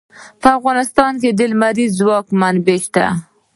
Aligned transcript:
په 0.41 0.47
افغانستان 0.57 1.13
کې 1.21 1.29
د 1.33 1.41
لمریز 1.51 1.91
ځواک 1.99 2.27
منابع 2.39 2.77
شته. 2.85 3.05